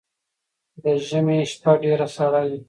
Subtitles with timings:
[0.81, 2.57] ده ژمی شپه ډیره سړه وی